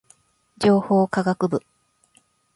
[0.59, 1.61] 情報科学部